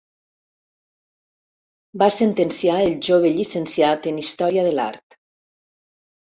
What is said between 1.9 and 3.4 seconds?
Va sentenciar el jove